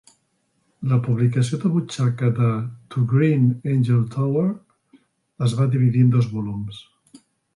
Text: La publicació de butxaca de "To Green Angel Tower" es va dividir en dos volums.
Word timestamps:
La 0.93 0.97
publicació 1.07 1.59
de 1.63 1.69
butxaca 1.73 2.29
de 2.39 2.47
"To 2.95 3.03
Green 3.11 3.45
Angel 3.75 4.01
Tower" 4.17 4.47
es 5.49 5.53
va 5.61 5.71
dividir 5.77 6.05
en 6.07 6.11
dos 6.17 6.33
volums. 6.39 6.81